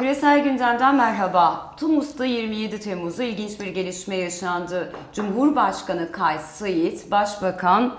Küresel 0.00 0.44
gündemden 0.44 0.94
merhaba. 0.94 1.74
Tunus'ta 1.76 2.24
27 2.24 2.80
Temmuz'da 2.80 3.22
ilginç 3.24 3.60
bir 3.60 3.66
gelişme 3.66 4.16
yaşandı. 4.16 4.92
Cumhurbaşkanı 5.12 6.12
Kays 6.12 6.40
Said, 6.40 7.10
Başbakan 7.10 7.94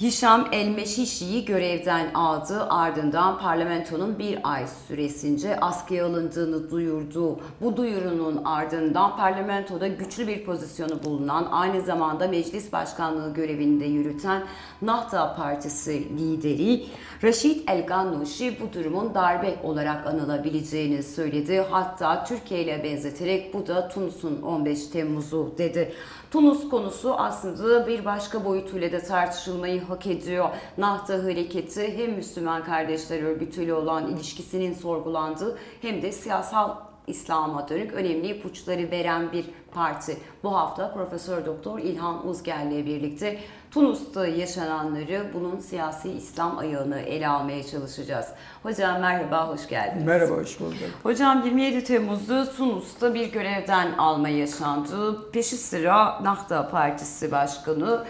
Hişam 0.00 0.48
El-Meşişi'yi 0.52 1.44
görevden 1.44 2.14
aldı. 2.14 2.66
Ardından 2.70 3.38
parlamentonun 3.38 4.18
bir 4.18 4.38
ay 4.42 4.66
süresince 4.88 5.60
askıya 5.60 6.06
alındığını 6.06 6.70
duyurdu. 6.70 7.40
Bu 7.60 7.76
duyurunun 7.76 8.44
ardından 8.44 9.16
parlamentoda 9.16 9.88
güçlü 9.88 10.28
bir 10.28 10.44
pozisyonu 10.44 11.04
bulunan, 11.04 11.48
aynı 11.50 11.80
zamanda 11.80 12.28
meclis 12.28 12.72
başkanlığı 12.72 13.34
görevini 13.34 13.80
de 13.80 13.84
yürüten 13.84 14.42
Nahda 14.82 15.34
Partisi 15.36 16.18
lideri 16.18 16.84
Raşid 17.22 17.68
El 17.68 17.86
Gannouchi 17.86 18.56
bu 18.60 18.72
durumun 18.72 19.14
darbe 19.14 19.56
olarak 19.62 20.06
anılabileceğini 20.06 21.02
söyledi. 21.02 21.64
Hatta 21.70 22.24
Türkiye 22.24 22.62
ile 22.62 22.84
benzeterek 22.84 23.54
bu 23.54 23.66
da 23.66 23.88
Tunus'un 23.88 24.42
15 24.42 24.86
Temmuz'u 24.86 25.54
dedi. 25.58 25.92
Tunus 26.30 26.68
konusu 26.68 27.14
aslında 27.14 27.86
bir 27.86 28.04
başka 28.04 28.44
boyutuyla 28.44 28.92
da 28.92 29.00
tartışılmayı 29.00 29.84
hak 29.84 30.06
ediyor. 30.06 30.48
Nahta 30.78 31.14
hareketi 31.14 31.98
hem 31.98 32.12
Müslüman 32.12 32.64
Kardeşler 32.64 33.22
Örgütü 33.22 33.62
ile 33.64 33.74
olan 33.74 34.08
ilişkisinin 34.08 34.74
sorgulandığı 34.74 35.58
hem 35.82 36.02
de 36.02 36.12
siyasal 36.12 36.76
İslam'a 37.06 37.68
dönük 37.68 37.92
önemli 37.92 38.28
ipuçları 38.28 38.90
veren 38.90 39.32
bir 39.32 39.44
parti. 39.72 40.16
Bu 40.42 40.56
hafta 40.56 40.92
Profesör 40.94 41.46
Doktor 41.46 41.78
İlhan 41.78 42.28
Uzger 42.28 42.66
ile 42.66 42.86
birlikte 42.86 43.38
Tunus'ta 43.70 44.26
yaşananları 44.26 45.30
bunun 45.34 45.58
siyasi 45.58 46.10
İslam 46.10 46.58
ayağını 46.58 47.00
ele 47.00 47.28
almaya 47.28 47.62
çalışacağız. 47.66 48.26
Hocam 48.62 49.00
merhaba, 49.00 49.48
hoş 49.48 49.68
geldiniz. 49.68 50.04
Merhaba, 50.04 50.34
hoş 50.34 50.60
bulduk. 50.60 50.76
Hocam 51.02 51.44
27 51.44 51.84
Temmuz'da 51.84 52.52
Tunus'ta 52.52 53.14
bir 53.14 53.32
görevden 53.32 53.92
alma 53.98 54.28
yaşandı. 54.28 55.30
Peşi 55.32 55.56
sıra 55.56 56.22
Nahda 56.22 56.70
Partisi 56.70 57.30
Başkanı 57.30 58.04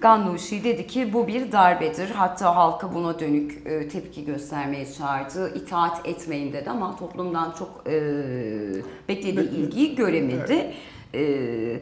Gannouchi 0.00 0.64
dedi 0.64 0.86
ki 0.86 1.12
bu 1.12 1.26
bir 1.26 1.52
darbedir. 1.52 2.10
Hatta 2.10 2.56
halka 2.56 2.94
buna 2.94 3.20
dönük 3.20 3.66
e, 3.66 3.88
tepki 3.88 4.24
göstermeye 4.24 4.92
çağırdı. 4.92 5.54
İtaat 5.54 6.08
etmeyin 6.08 6.52
dedi 6.52 6.70
ama 6.70 6.96
toplumdan 6.96 7.52
çok 7.58 7.82
e, 7.86 7.92
beklediği 9.08 9.50
ilgiyi 9.50 9.94
göremedi. 9.94 10.74
Evet. 11.14 11.28
E, 11.28 11.80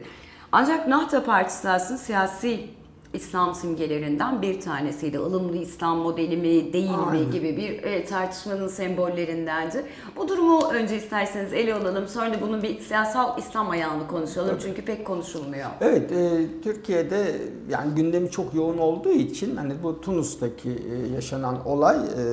ancak 0.51 0.87
Nahda 0.87 1.25
Partisi 1.25 1.69
aslında 1.69 1.97
siyasi 1.97 2.74
İslam 3.15 3.55
simgelerinden 3.55 4.41
bir 4.41 4.61
tanesiydi. 4.61 5.19
ılımlı 5.19 5.57
İslam 5.57 5.97
modeli 5.97 6.37
mi 6.37 6.73
değil 6.73 6.89
mi 6.89 7.31
gibi 7.31 7.57
bir 7.57 7.83
e, 7.83 8.05
tartışmanın 8.05 8.67
sembollerindendi. 8.67 9.85
Bu 10.15 10.27
durumu 10.27 10.71
önce 10.71 10.97
isterseniz 10.97 11.53
ele 11.53 11.73
alalım. 11.73 12.07
Sonra 12.07 12.33
da 12.33 12.41
bunun 12.41 12.63
bir 12.63 12.79
siyasal 12.79 13.37
İslam 13.39 13.69
ayağını 13.69 14.07
konuşalım. 14.07 14.49
Tabii. 14.49 14.61
Çünkü 14.61 14.81
pek 14.81 15.07
konuşulmuyor. 15.07 15.69
Evet, 15.81 16.11
e, 16.11 16.47
Türkiye'de 16.63 17.35
yani 17.69 17.95
gündemi 17.95 18.31
çok 18.31 18.53
yoğun 18.53 18.77
olduğu 18.77 19.11
için 19.11 19.55
hani 19.55 19.73
bu 19.83 20.01
Tunus'taki 20.01 20.69
e, 20.69 21.13
yaşanan 21.13 21.67
olay 21.67 21.97
e, 21.97 22.23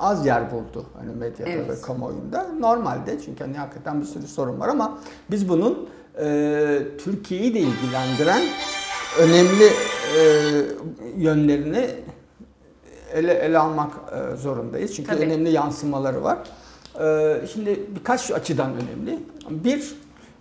az 0.00 0.26
yer 0.26 0.50
buldu 0.50 0.86
hani 0.98 1.12
medyada 1.14 1.50
evet. 1.50 1.68
ve 1.68 1.80
kamuoyunda. 1.80 2.46
Normalde 2.60 3.20
çünkü 3.24 3.44
hani 3.44 3.56
hakikaten 3.56 4.00
bir 4.00 4.06
sürü 4.06 4.26
sorun 4.26 4.60
var 4.60 4.68
ama 4.68 4.98
biz 5.30 5.48
bunun 5.48 5.88
e, 6.20 6.78
Türkiye'yi 6.98 7.54
de 7.54 7.60
ilgilendiren 7.60 8.42
önemli 9.18 9.64
e, 9.64 10.22
yönlerini 11.16 11.90
ele, 13.12 13.32
ele 13.32 13.58
almak 13.58 13.92
e, 14.12 14.36
zorundayız. 14.36 14.96
Çünkü 14.96 15.10
Tabii. 15.10 15.24
önemli 15.24 15.50
yansımaları 15.50 16.24
var. 16.24 16.38
E, 17.00 17.46
şimdi 17.46 17.80
birkaç 17.96 18.30
açıdan 18.30 18.70
önemli. 18.70 19.18
Bir, 19.50 19.94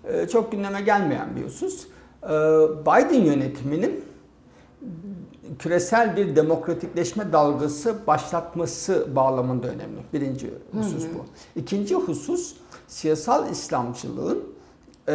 e, 0.04 0.28
çok 0.28 0.52
gündeme 0.52 0.82
gelmeyen 0.82 1.36
bir 1.36 1.44
husus. 1.44 1.88
E, 2.24 2.28
Biden 2.82 3.22
yönetiminin 3.24 4.04
küresel 5.60 6.16
bir 6.18 6.36
demokratikleşme 6.36 7.34
dalgası 7.34 7.96
başlatması 8.08 9.16
bağlamında 9.16 9.68
önemli. 9.68 10.00
Birinci 10.14 10.54
husus 10.72 11.04
hı 11.04 11.08
hı. 11.08 11.14
bu. 11.16 11.26
İkinci 11.60 11.96
husus 11.96 12.54
siyasal 12.88 13.52
İslamcılığın 13.52 14.44
e, 15.08 15.14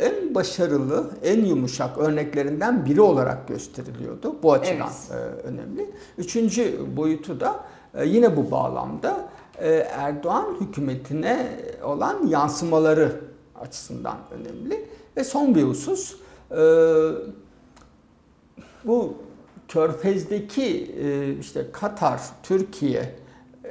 en 0.00 0.34
başarılı, 0.34 1.10
en 1.22 1.44
yumuşak 1.44 1.98
örneklerinden 1.98 2.86
biri 2.86 3.00
olarak 3.00 3.48
gösteriliyordu. 3.48 4.36
Bu 4.42 4.52
açıdan 4.52 4.90
evet. 5.10 5.20
e, 5.44 5.46
önemli. 5.46 5.90
Üçüncü 6.18 6.96
boyutu 6.96 7.40
da 7.40 7.64
e, 7.94 8.06
yine 8.06 8.36
bu 8.36 8.50
bağlamda 8.50 9.28
e, 9.58 9.68
Erdoğan 9.74 10.56
hükümetine 10.60 11.46
olan 11.82 12.26
yansımaları 12.26 13.20
açısından 13.60 14.16
önemli. 14.30 14.88
Ve 15.16 15.24
son 15.24 15.54
bir 15.54 15.62
husus, 15.62 16.16
e, 16.50 16.56
bu 18.84 19.14
Körfez'deki 19.68 20.94
e, 21.02 21.34
işte 21.40 21.66
Katar, 21.72 22.20
Türkiye, 22.42 23.14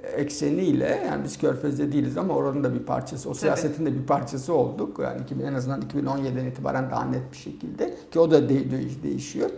ekseniyle 0.04 1.04
yani 1.08 1.24
biz 1.24 1.38
Körfez'de 1.38 1.92
değiliz 1.92 2.18
ama 2.18 2.34
oranın 2.34 2.64
da 2.64 2.74
bir 2.74 2.80
parçası, 2.80 3.30
o 3.30 3.34
siyasetin 3.34 3.86
de 3.86 3.94
bir 3.94 4.06
parçası 4.06 4.54
olduk. 4.54 5.00
Yani 5.00 5.22
2000, 5.22 5.46
en 5.46 5.54
azından 5.54 5.82
2017'den 5.82 6.46
itibaren 6.46 6.92
daha 6.92 7.06
net 7.06 7.32
bir 7.32 7.38
şekilde 7.38 7.94
ki 8.12 8.20
o 8.20 8.32
da 8.32 8.50
de, 8.50 8.72
de, 8.72 9.04
değişiyor. 9.04 9.50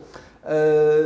Ee, 0.50 1.03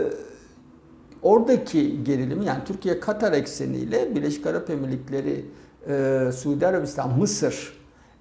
oradaki 1.21 2.03
gerilimi 2.03 2.45
yani 2.45 2.63
Türkiye-Katar 2.65 3.33
ekseniyle 3.33 4.15
Birleşik 4.15 4.47
Arap 4.47 4.69
Emirlikleri, 4.69 5.45
e, 5.89 6.29
Suudi 6.35 6.67
Arabistan, 6.67 7.19
Mısır 7.19 7.73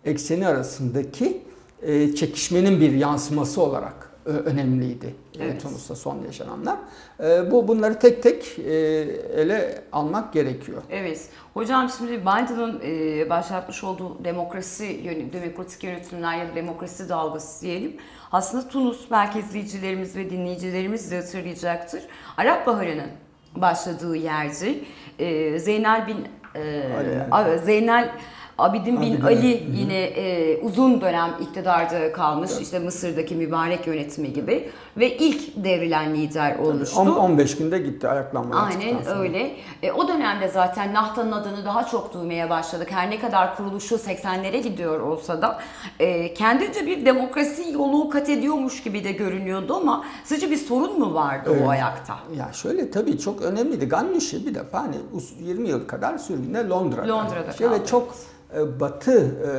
ekseni 0.04 0.46
arasındaki 0.46 1.42
e, 1.82 2.14
çekişmenin 2.14 2.80
bir 2.80 2.92
yansıması 2.92 3.62
olarak 3.62 4.15
önemliydi 4.26 5.14
e, 5.38 5.44
evet. 5.44 5.62
Tunus'ta 5.62 5.96
son 5.96 6.22
yaşananlar. 6.26 6.76
E, 7.20 7.50
bu 7.50 7.68
bunları 7.68 7.98
tek 7.98 8.22
tek 8.22 8.58
ele 8.58 9.82
almak 9.92 10.32
gerekiyor. 10.32 10.82
Evet. 10.90 11.28
Hocam 11.54 11.90
şimdi 11.98 12.20
Biden'ın 12.20 12.80
başlatmış 13.30 13.84
olduğu 13.84 14.24
demokrasi 14.24 15.04
demokratik 15.32 15.84
yönetimler 15.84 16.38
ya 16.38 16.48
da 16.48 16.54
demokrasi 16.54 17.08
dalgası 17.08 17.62
diyelim. 17.62 17.96
Aslında 18.32 18.68
Tunus 18.68 19.10
belki 19.10 19.38
izleyicilerimiz 19.38 20.16
ve 20.16 20.30
dinleyicilerimiz 20.30 21.10
de 21.10 21.16
hatırlayacaktır. 21.16 22.02
Arap 22.36 22.66
Baharı'nın 22.66 23.10
başladığı 23.56 24.16
yerdi. 24.16 24.84
Zeynel 25.58 26.06
bin 26.06 26.16
Zeynel 27.64 28.10
Abidin 28.58 29.00
bin 29.00 29.20
Ali 29.20 29.66
yine 29.74 29.98
e, 29.98 30.56
uzun 30.62 31.00
dönem 31.00 31.30
iktidarda 31.40 32.12
kalmış 32.12 32.50
evet. 32.52 32.62
işte 32.62 32.78
Mısır'daki 32.78 33.34
mübarek 33.34 33.86
yönetimi 33.86 34.32
gibi 34.32 34.70
ve 34.96 35.16
ilk 35.16 35.64
devrilen 35.64 36.14
lider 36.14 36.58
olmuştu. 36.58 37.00
15 37.00 37.56
günde 37.56 37.78
gitti 37.78 38.08
ayaklanmaya 38.08 38.60
Aynen 38.60 39.06
öyle. 39.18 39.56
E, 39.82 39.92
o 39.92 40.08
dönemde 40.08 40.48
zaten 40.48 40.94
Nahta'nın 40.94 41.32
adını 41.32 41.64
daha 41.64 41.84
çok 41.86 42.14
duymaya 42.14 42.50
başladık. 42.50 42.88
Her 42.90 43.10
ne 43.10 43.20
kadar 43.20 43.56
kuruluşu 43.56 43.94
80'lere 43.94 44.58
gidiyor 44.58 45.00
olsa 45.00 45.42
da 45.42 45.58
e, 46.00 46.34
kendince 46.34 46.86
bir 46.86 47.06
demokrasi 47.06 47.72
yolu 47.72 48.10
kat 48.10 48.28
ediyormuş 48.28 48.82
gibi 48.82 49.04
de 49.04 49.12
görünüyordu 49.12 49.74
ama 49.74 50.04
sizce 50.24 50.50
bir 50.50 50.56
sorun 50.56 50.98
mu 50.98 51.14
vardı 51.14 51.50
evet. 51.52 51.66
o 51.66 51.68
ayakta? 51.68 52.18
Ya 52.36 52.52
şöyle 52.52 52.90
tabii 52.90 53.18
çok 53.18 53.42
önemliydi. 53.42 53.88
Gannuşi 53.88 54.46
bir 54.46 54.54
defa 54.54 54.82
hani 54.82 54.96
20 55.40 55.68
yıl 55.68 55.86
kadar 55.86 56.18
sürgünde 56.18 56.68
Londra'da. 56.68 57.08
Londra'da 57.08 57.52
kaldı. 57.52 57.70
Ve 57.70 57.86
çok 57.86 58.14
Batı 58.80 59.20
e, 59.20 59.50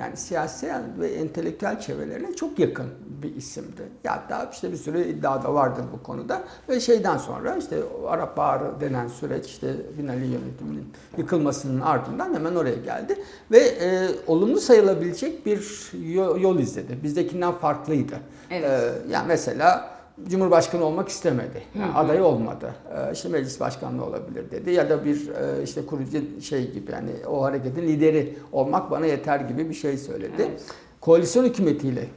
yani 0.00 0.16
siyasi 0.16 0.72
ve 0.98 1.08
entelektüel 1.08 1.80
çevrelerine 1.80 2.34
çok 2.34 2.58
yakın 2.58 2.86
bir 3.22 3.36
isimdi. 3.36 3.82
Ya 4.04 4.12
hatta 4.16 4.50
işte 4.52 4.72
bir 4.72 4.76
sürü 4.76 5.04
iddia 5.04 5.42
da 5.42 5.54
vardır 5.54 5.84
bu 5.92 6.02
konuda. 6.02 6.42
Ve 6.68 6.80
şeyden 6.80 7.18
sonra 7.18 7.56
işte 7.56 7.76
Arap 8.08 8.36
Baharı 8.36 8.80
denen 8.80 9.08
süreç 9.08 9.46
işte 9.46 9.74
Binali 9.98 10.26
yönetiminin 10.26 10.92
yıkılmasının 11.18 11.80
ardından 11.80 12.34
hemen 12.34 12.54
oraya 12.54 12.76
geldi. 12.76 13.22
Ve 13.50 13.58
e, 13.58 14.08
olumlu 14.26 14.60
sayılabilecek 14.60 15.46
bir 15.46 15.90
yol, 16.14 16.40
yol 16.40 16.58
izledi. 16.58 16.98
Bizdekinden 17.02 17.52
farklıydı. 17.52 18.14
Evet. 18.50 18.64
E, 18.64 19.12
yani 19.12 19.28
mesela 19.28 19.95
Cumhurbaşkanı 20.24 20.84
olmak 20.84 21.08
istemedi. 21.08 21.62
Yani 21.78 21.92
aday 21.92 22.22
olmadı. 22.22 22.74
Ee, 22.94 23.12
işte 23.12 23.28
meclis 23.28 23.60
başkanlığı 23.60 24.04
olabilir 24.04 24.50
dedi. 24.50 24.70
Ya 24.70 24.90
da 24.90 25.04
bir 25.04 25.28
e, 25.28 25.62
işte 25.62 25.86
kurucu 25.86 26.40
şey 26.42 26.72
gibi 26.72 26.92
yani 26.92 27.10
o 27.28 27.42
hareketin 27.42 27.82
lideri 27.82 28.34
olmak 28.52 28.90
bana 28.90 29.06
yeter 29.06 29.40
gibi 29.40 29.68
bir 29.68 29.74
şey 29.74 29.98
söyledi. 29.98 30.32
Evet. 30.38 30.64
Koalisyon 31.00 31.44
hükümetiyle 31.44 32.08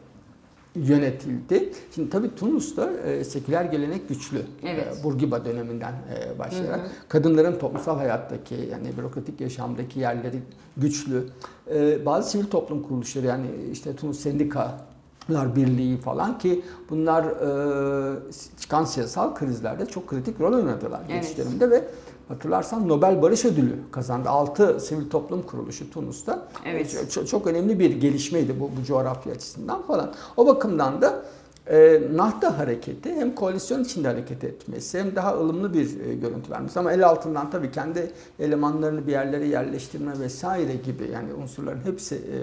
yönetildi. 0.76 1.74
Şimdi 1.96 2.10
tabii 2.10 2.36
Tunus'ta 2.36 2.92
e, 2.92 3.24
seküler 3.24 3.66
gelenek 3.66 4.10
güçlü. 4.10 4.42
Evet. 4.64 4.98
E, 5.00 5.04
Burgiba 5.04 5.46
döneminden 5.46 5.94
e, 5.94 6.40
başlayarak. 6.40 6.80
Hı 6.80 6.84
hı. 6.84 6.90
Kadınların 7.10 7.60
toplumsal 7.60 7.98
hayattaki 7.98 8.56
yani 8.56 8.98
bürokratik 8.98 9.42
yaşamdaki 9.42 10.00
yerleri 10.00 10.40
güçlü. 10.78 11.28
E, 11.74 12.06
bazı 12.06 12.30
sivil 12.30 12.46
toplum 12.46 12.84
kuruluşları 12.84 13.26
yani 13.26 13.48
işte 13.72 13.96
Tunus 13.96 14.20
Sendika 14.20 14.89
Lar 15.30 15.56
Birliği 15.56 15.98
falan 15.98 16.38
ki 16.38 16.62
bunlar 16.90 17.24
e, 17.24 18.20
çıkan 18.60 18.86
siyasal 18.86 19.36
krizlerde 19.36 19.86
çok 19.86 20.08
kritik 20.08 20.40
rol 20.40 20.54
oynadılar 20.54 21.02
evet. 21.10 21.22
geçiş 21.22 21.38
döneminde 21.38 21.70
ve 21.70 21.84
hatırlarsan 22.28 22.88
Nobel 22.88 23.22
Barış 23.22 23.46
Ödülü 23.46 23.76
kazandı. 23.92 24.30
6 24.30 24.80
sivil 24.80 25.10
toplum 25.10 25.42
kuruluşu 25.42 25.92
Tunus'ta. 25.92 26.48
Evet. 26.66 27.10
Çok, 27.12 27.28
çok 27.28 27.48
önemli 27.48 27.80
bir 27.80 27.92
gelişmeydi 27.92 28.60
bu, 28.60 28.70
bu 28.82 28.86
coğrafya 28.86 29.34
açısından 29.34 29.82
falan. 29.82 30.14
O 30.38 30.48
bakımdan 30.48 31.02
da 31.02 31.24
e, 31.70 32.02
Nahda 32.14 32.60
hareketi 32.60 33.16
hem 33.16 33.36
koalisyon 33.36 33.84
içinde 33.84 34.08
hareket 34.08 34.44
etmesi 34.44 35.00
hem 35.00 35.16
daha 35.16 35.34
ılımlı 35.34 35.74
bir 35.74 36.06
e, 36.06 36.14
görüntü 36.14 36.52
vermesi 36.52 36.80
ama 36.80 36.94
el 36.94 37.08
altından 37.08 37.52
tabii 37.52 37.72
kendi 37.72 38.12
elemanlarını 38.40 39.08
bir 39.08 39.12
yerlere 39.12 39.46
yerleştirme 39.46 40.20
vesaire 40.20 40.74
gibi 40.74 41.12
yani 41.14 41.34
unsurların 41.34 41.82
hepsi 41.86 42.16
e, 42.16 42.40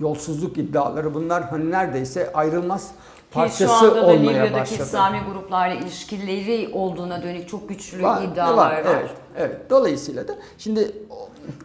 yolsuzluk 0.00 0.58
iddiaları 0.58 1.14
bunlar 1.14 1.50
hani 1.50 1.70
neredeyse 1.70 2.32
ayrılmaz 2.32 2.88
Ki 2.88 2.94
şu 3.30 3.34
parçası 3.34 3.72
anda 3.72 3.96
da 3.96 4.02
olmaya 4.02 4.18
Libya'daki 4.18 4.60
başladı. 4.60 4.82
İslami 4.82 5.20
gruplarla 5.32 5.74
ilişkileri 5.74 6.70
olduğuna 6.72 7.22
dönük 7.22 7.48
çok 7.48 7.68
güçlü 7.68 8.02
Var, 8.02 8.22
iddialar 8.22 8.56
var, 8.56 8.84
var. 8.84 8.96
Evet, 8.96 9.10
evet. 9.36 9.70
Dolayısıyla 9.70 10.28
da 10.28 10.34
şimdi 10.58 10.92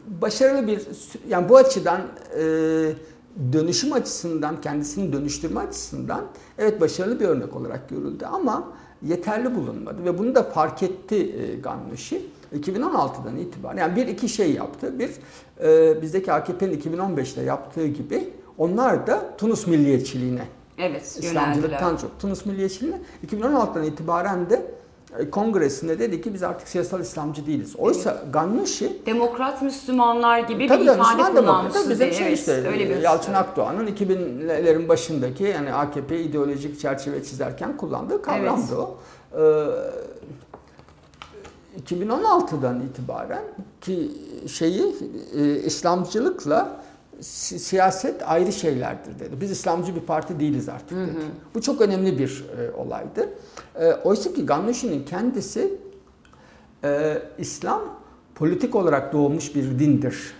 başarılı 0.07 0.67
bir 0.67 0.81
yani 1.29 1.49
bu 1.49 1.57
açıdan 1.57 2.01
e, 2.39 2.43
dönüşüm 3.53 3.93
açısından 3.93 4.61
kendisini 4.61 5.13
dönüştürme 5.13 5.59
açısından 5.59 6.21
evet 6.57 6.81
başarılı 6.81 7.19
bir 7.19 7.25
örnek 7.25 7.55
olarak 7.55 7.89
görüldü 7.89 8.25
ama 8.25 8.67
yeterli 9.01 9.55
bulunmadı 9.55 10.05
ve 10.05 10.17
bunu 10.17 10.35
da 10.35 10.43
fark 10.43 10.83
etti 10.83 11.15
e, 11.15 11.55
Gannuşi. 11.55 12.25
2016'dan 12.55 13.37
itibaren 13.37 13.77
yani 13.77 13.95
bir 13.95 14.07
iki 14.07 14.29
şey 14.29 14.51
yaptı. 14.53 14.99
Bir 14.99 15.09
e, 15.63 16.01
bizdeki 16.01 16.33
AKP'nin 16.33 16.81
2015'te 16.81 17.41
yaptığı 17.41 17.87
gibi 17.87 18.29
onlar 18.57 19.07
da 19.07 19.37
Tunus 19.37 19.67
milliyetçiliğine 19.67 20.45
Evet, 20.77 21.19
yöneldiler. 21.21 21.41
İslamcılıktan 21.41 21.97
çok 21.97 22.19
Tunus 22.19 22.45
milliyetçiliğine 22.45 23.01
2016'dan 23.27 23.83
itibaren 23.83 24.49
de 24.49 24.71
kongresinde 25.31 25.99
dedi 25.99 26.21
ki 26.21 26.33
biz 26.33 26.43
artık 26.43 26.67
siyasal 26.67 27.01
İslamcı 27.01 27.45
değiliz. 27.45 27.75
Oysa 27.77 28.23
Gannuşi 28.33 29.01
Demokrat 29.05 29.61
Müslümanlar 29.61 30.39
gibi 30.39 30.67
tabii 30.67 30.81
bir 30.81 30.87
de 30.87 30.93
ifade 30.93 30.99
Müslüman 30.99 31.35
demokrat 31.35 31.73
kullanmıştı. 31.73 31.89
bizim 31.89 32.13
şey 32.13 32.27
evet, 32.27 32.39
işte 32.39 32.51
öyle 32.51 32.89
bir 32.89 32.95
Yalçın 32.95 33.33
Akdoğan'ın 33.33 33.87
2000'lerin 33.87 34.87
başındaki 34.87 35.43
yani 35.43 35.73
AKP 35.73 36.21
ideolojik 36.21 36.79
çerçeve 36.79 37.23
çizerken 37.23 37.77
kullandığı 37.77 38.21
kavramdı 38.21 38.75
o. 38.75 38.97
Ee, 39.33 39.65
2016'dan 41.81 42.81
itibaren 42.81 43.43
ki 43.81 44.11
şeyi 44.47 44.95
e, 45.35 45.59
İslamcılıkla 45.59 46.81
si- 47.21 47.59
siyaset 47.59 48.21
ayrı 48.29 48.51
şeylerdir 48.53 49.19
dedi. 49.19 49.41
Biz 49.41 49.51
İslamcı 49.51 49.95
bir 49.95 49.99
parti 50.01 50.39
değiliz 50.39 50.69
artık 50.69 50.91
dedi. 50.97 51.11
Bu 51.55 51.61
çok 51.61 51.81
önemli 51.81 52.19
bir 52.19 52.45
e, 52.59 52.71
olaydı. 52.71 53.29
E, 53.75 53.91
oysa 53.93 54.33
ki 54.33 54.45
Gannuşi'nin 54.45 55.05
kendisi 55.05 55.73
e, 56.83 57.21
İslam 57.37 57.81
politik 58.35 58.75
olarak 58.75 59.13
doğmuş 59.13 59.55
bir 59.55 59.79
dindir 59.79 60.33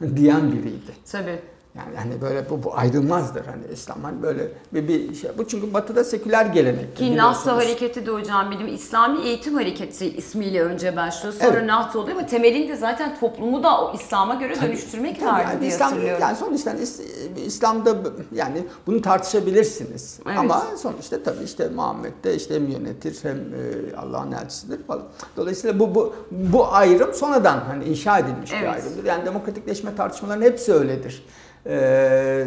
diyen 0.16 0.52
biriydi. 0.52 0.92
Tabii. 1.12 1.38
Yani 1.76 1.96
hani 1.96 2.20
böyle 2.20 2.50
bu, 2.50 2.62
bu 2.62 2.76
ayrılmazdır 2.78 3.44
hani 3.46 3.62
İslam 3.72 4.02
hani 4.02 4.22
böyle 4.22 4.48
bir, 4.72 4.88
bir 4.88 5.14
şey. 5.14 5.30
Bu 5.38 5.48
çünkü 5.48 5.74
Batı'da 5.74 6.04
seküler 6.04 6.46
gelenek. 6.46 6.96
Ki 6.96 7.16
Nahta 7.16 7.56
hareketi 7.56 8.06
de 8.06 8.10
hocam 8.10 8.50
benim 8.50 8.74
İslami 8.74 9.20
Eğitim 9.20 9.54
Hareketi 9.54 10.16
ismiyle 10.16 10.62
önce 10.62 10.96
başlıyor. 10.96 11.34
Sonra 11.40 11.50
Evet. 11.52 11.64
Nahta 11.66 11.98
oluyor 11.98 12.16
ama 12.16 12.26
temelinde 12.26 12.76
zaten 12.76 13.16
toplumu 13.20 13.62
da 13.62 13.80
o 13.80 13.94
İslam'a 13.94 14.34
göre 14.34 14.60
dönüştürmek 14.62 15.20
Tabii 15.20 15.28
vardı 15.30 15.44
yani 15.50 15.60
diye 15.60 15.70
İslam, 15.70 15.88
hatırlıyorum. 15.88 16.22
yani 16.22 16.36
sonuçta 16.36 16.70
İs- 16.72 17.02
İslam'da 17.46 17.96
yani 18.32 18.64
bunu 18.86 19.02
tartışabilirsiniz. 19.02 20.18
Evet. 20.26 20.38
Ama 20.38 20.66
sonuçta 20.78 21.22
tabii 21.22 21.44
işte 21.44 21.68
Muhammed 21.68 22.12
de 22.24 22.34
işte 22.34 22.54
hem 22.54 22.68
yönetir 22.68 23.18
hem 23.22 23.36
e, 23.36 23.96
Allah'ın 23.96 24.32
elçisidir 24.32 24.82
falan. 24.86 25.02
Dolayısıyla 25.36 25.78
bu 25.78 25.94
bu 25.94 26.14
bu 26.30 26.66
ayrım 26.72 27.14
sonradan 27.14 27.58
hani 27.68 27.84
inşa 27.84 28.18
edilmiş 28.18 28.50
Evet. 28.52 28.62
bir 28.62 28.68
ayrımdır. 28.68 29.04
Yani 29.04 29.26
demokratikleşme 29.26 29.96
tartışmalarının 29.96 30.44
hepsi 30.44 30.72
öyledir. 30.72 31.24
Ee, 31.66 32.46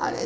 yani 0.00 0.16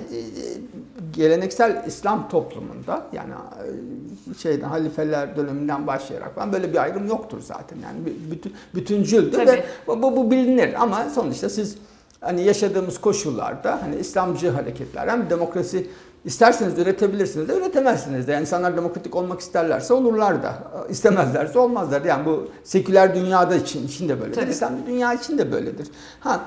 geleneksel 1.13 1.85
İslam 1.87 2.29
toplumunda 2.29 3.07
yani 3.13 3.33
e, 3.33 4.35
şeyden 4.35 4.69
halifeler 4.69 5.37
döneminden 5.37 5.87
başlayarak 5.87 6.35
falan 6.35 6.53
böyle 6.53 6.73
bir 6.73 6.83
ayrım 6.83 7.07
yoktur 7.07 7.41
zaten. 7.43 7.77
Yani 7.85 7.99
bütün 8.31 8.55
bütüncüldür 8.75 9.33
Tabii. 9.33 9.51
ve 9.51 9.65
bu, 9.87 10.17
bu, 10.17 10.31
bilinir 10.31 10.83
ama 10.83 11.11
sonuçta 11.11 11.49
siz 11.49 11.79
hani 12.21 12.43
yaşadığımız 12.43 13.01
koşullarda 13.01 13.83
hani 13.83 13.97
İslamcı 13.97 14.51
hareketler 14.51 15.09
hem 15.09 15.31
demokrasi 15.31 15.87
isterseniz 16.25 16.79
üretebilirsiniz 16.79 17.49
de 17.49 17.57
üretemezsiniz 17.57 18.27
de. 18.27 18.33
Yani 18.33 18.41
insanlar 18.41 18.77
demokratik 18.77 19.17
olmak 19.17 19.41
isterlerse 19.41 19.95
olurlar 19.95 20.43
da. 20.43 20.55
istemezlerse 20.89 21.59
olmazlar. 21.59 22.05
Yani 22.05 22.27
bu 22.27 22.49
seküler 22.65 23.15
dünyada 23.15 23.57
için, 23.57 23.87
için 23.87 24.09
de 24.09 24.21
böyledir. 24.21 24.41
Tabii. 24.41 24.51
İslamcı 24.51 24.87
dünya 24.87 25.15
için 25.15 25.39
de 25.39 25.53
böyledir. 25.53 25.89
Ha 26.21 26.41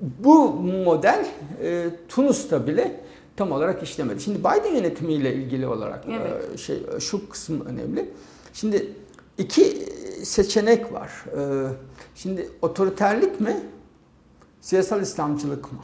bu 0.00 0.48
model 0.84 1.26
e, 1.62 1.90
Tunus'ta 2.08 2.66
bile 2.66 3.00
tam 3.36 3.52
olarak 3.52 3.82
işlemedi. 3.82 4.20
Şimdi 4.20 4.38
Biden 4.38 4.74
yönetimiyle 4.74 5.34
ilgili 5.34 5.66
olarak 5.66 6.08
e, 6.08 6.12
Evet. 6.12 6.58
şey 6.58 6.82
şu 7.00 7.28
kısım 7.28 7.66
önemli. 7.66 8.10
Şimdi 8.52 8.92
iki 9.38 9.62
seçenek 10.24 10.92
var. 10.92 11.10
E, 11.38 11.68
şimdi 12.14 12.48
otoriterlik 12.62 13.40
mi? 13.40 13.60
Siyasal 14.60 15.02
İslamcılık 15.02 15.72
mı? 15.72 15.78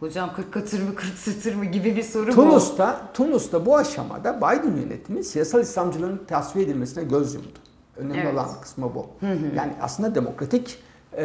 Hocam 0.00 0.34
40 0.36 0.52
katır 0.52 0.82
mı 0.82 0.94
40 0.94 1.12
satır 1.18 1.54
mı 1.54 1.64
gibi 1.64 1.96
bir 1.96 2.02
soru 2.02 2.30
bu. 2.30 2.34
Tunus'ta, 2.34 3.10
Tunus'ta 3.14 3.66
bu 3.66 3.76
aşamada 3.76 4.36
Biden 4.36 4.76
yönetimi 4.76 5.24
siyasal 5.24 5.60
İslamcılığın 5.60 6.20
tasfiye 6.28 6.64
edilmesine 6.64 7.04
göz 7.04 7.34
yumdu. 7.34 7.48
Önemli 7.96 8.18
Evet. 8.18 8.34
olan 8.34 8.60
kısmı 8.60 8.94
bu. 8.94 9.06
Yani 9.56 9.72
aslında 9.80 10.14
demokratik 10.14 10.78
e, 11.16 11.24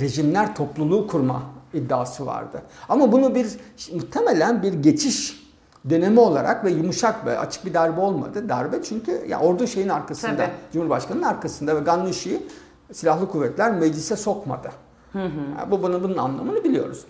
rejimler 0.00 0.54
topluluğu 0.54 1.06
kurma 1.06 1.42
iddiası 1.74 2.26
vardı. 2.26 2.62
Ama 2.88 3.12
bunu 3.12 3.34
bir 3.34 3.46
muhtemelen 3.94 4.62
bir 4.62 4.72
geçiş 4.72 5.46
dönemi 5.90 6.20
olarak 6.20 6.64
ve 6.64 6.70
yumuşak 6.70 7.26
ve 7.26 7.38
açık 7.38 7.64
bir 7.64 7.74
darbe 7.74 8.00
olmadı. 8.00 8.48
Darbe 8.48 8.82
çünkü 8.82 9.24
ya 9.28 9.40
ordu 9.40 9.66
şeyin 9.66 9.88
arkasında, 9.88 10.36
Tabii. 10.36 10.50
Cumhurbaşkanı'nın 10.72 11.22
arkasında 11.22 11.76
ve 11.76 11.80
Gannuşi'yi 11.80 12.46
silahlı 12.92 13.28
kuvvetler 13.28 13.72
meclise 13.72 14.16
sokmadı. 14.16 14.68
Ya 15.58 15.70
bu 15.70 15.82
bunun, 15.82 16.02
bunun 16.02 16.16
anlamını 16.16 16.64
biliyoruz. 16.64 17.04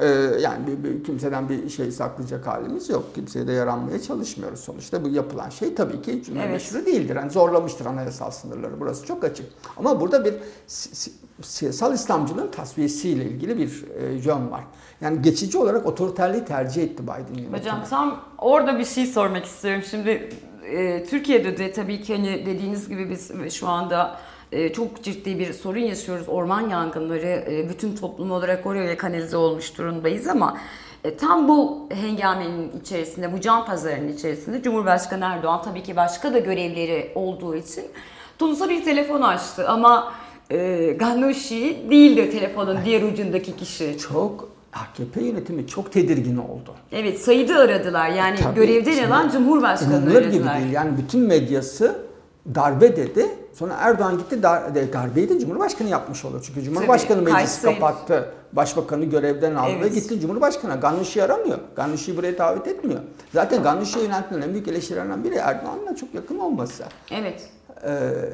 Ee, 0.00 0.06
yani 0.40 0.66
bir, 0.66 0.84
bir- 0.84 1.04
kimseden 1.04 1.48
bir 1.48 1.68
şey 1.68 1.90
saklayacak 1.90 2.46
halimiz 2.46 2.88
yok. 2.88 3.14
Kimseye 3.14 3.46
de 3.46 3.52
yaranmaya 3.52 4.02
çalışmıyoruz 4.02 4.60
sonuçta. 4.60 5.04
Bu 5.04 5.08
yapılan 5.08 5.48
şey 5.50 5.74
tabii 5.74 6.02
ki 6.02 6.22
cümle 6.24 6.40
Evet. 6.40 6.52
meşru 6.52 6.86
değildir. 6.86 7.16
Yani 7.16 7.30
zorlamıştır 7.30 7.86
anayasal 7.86 8.30
sınırları. 8.30 8.80
Burası 8.80 9.06
çok 9.06 9.24
açık. 9.24 9.46
Ama 9.76 10.00
burada 10.00 10.24
bir 10.24 10.34
si- 10.66 10.96
si- 10.96 11.12
siyasal 11.42 11.94
İslamcılığın 11.94 12.50
tasfiyesiyle 12.50 13.24
ilgili 13.24 13.58
bir 13.58 13.84
e, 14.02 14.06
yön 14.14 14.50
var. 14.50 14.64
Yani 15.00 15.22
geçici 15.22 15.58
olarak 15.58 15.86
otoriterliği 15.86 16.44
tercih 16.44 16.82
etti 16.82 17.02
Biden 17.02 17.34
yönetimi. 17.34 17.58
Hocam 17.58 17.84
tam 17.90 18.20
orada 18.38 18.78
bir 18.78 18.84
şey 18.84 19.06
sormak 19.06 19.44
istiyorum. 19.44 19.82
Şimdi 19.90 20.28
e, 20.72 21.04
Türkiye'de 21.04 21.58
de 21.58 21.72
tabii 21.72 22.02
ki 22.02 22.16
hani 22.16 22.46
dediğiniz 22.46 22.88
gibi 22.88 23.10
biz 23.10 23.52
şu 23.52 23.68
anda 23.68 24.16
çok 24.74 25.02
ciddi 25.02 25.38
bir 25.38 25.52
sorun 25.52 25.78
yaşıyoruz. 25.78 26.28
Orman 26.28 26.68
yangınları 26.68 27.44
e, 27.50 27.68
bütün 27.68 27.96
toplum 27.96 28.30
olarak 28.30 28.66
oraya 28.66 28.96
kanalize 28.96 29.36
olmuş 29.36 29.78
durumdayız 29.78 30.26
ama 30.26 30.58
e, 31.04 31.16
tam 31.16 31.48
bu 31.48 31.88
hengamenin 31.90 32.80
içerisinde, 32.80 33.32
bu 33.32 33.40
can 33.40 33.66
pazarının 33.66 34.12
içerisinde 34.12 34.62
Cumhurbaşkanı 34.62 35.24
Erdoğan 35.24 35.62
tabii 35.62 35.82
ki 35.82 35.96
başka 35.96 36.34
da 36.34 36.38
görevleri 36.38 37.12
olduğu 37.14 37.56
için 37.56 37.84
Tunus'a 38.38 38.68
bir 38.68 38.84
telefon 38.84 39.22
açtı 39.22 39.68
ama 39.68 40.12
e, 40.50 40.90
Gannouchi 40.98 41.76
değildi 41.90 42.30
telefonun 42.30 42.78
diğer 42.84 43.02
ucundaki 43.02 43.56
kişi. 43.56 43.98
Çok 43.98 44.48
AKP 44.72 45.22
yönetimi 45.22 45.66
çok 45.66 45.92
tedirgin 45.92 46.36
oldu. 46.36 46.74
Evet 46.92 47.20
Said'i 47.20 47.54
aradılar. 47.54 48.08
Yani 48.08 48.36
Tabii, 48.36 48.54
görevden 48.54 49.10
alan 49.10 49.28
Cumhurbaşkanı 49.28 49.92
İnanılır 49.92 50.24
gibi 50.24 50.44
aradılar. 50.44 50.60
değil. 50.60 50.72
Yani 50.72 50.90
bütün 50.98 51.20
medyası 51.20 51.98
darbe 52.54 52.96
dedi. 52.96 53.26
Sonra 53.52 53.74
Erdoğan 53.80 54.18
gitti 54.18 54.42
dar, 54.42 54.74
darbeyi 54.92 55.28
de 55.28 55.38
Cumhurbaşkanı 55.40 55.88
yapmış 55.88 56.24
olur. 56.24 56.42
Çünkü 56.46 56.62
Cumhurbaşkanı 56.62 57.24
Tabii, 57.24 57.32
meclisi 57.32 57.62
Kayseri- 57.62 57.74
kapattı. 57.74 58.32
Başbakanı 58.52 59.04
görevden 59.04 59.54
aldı 59.54 59.70
ve 59.72 59.76
Evet. 59.80 59.94
gitti 59.94 60.20
Cumhurbaşkanı. 60.20 60.80
Gannuşi'yi 60.80 61.24
aramıyor. 61.24 61.58
Gannuşi'yi 61.76 62.16
buraya 62.16 62.38
davet 62.38 62.66
etmiyor. 62.68 63.00
Zaten 63.34 63.62
Gannuşi'ye 63.62 64.04
yöneltilen 64.04 64.42
en 64.42 64.52
büyük 64.52 64.68
eleştirilerinden 64.68 65.24
biri 65.24 65.34
Erdoğan'la 65.34 65.96
çok 65.96 66.14
yakın 66.14 66.38
olması. 66.38 66.84
Evet. 67.10 67.48
Ee, 67.84 67.90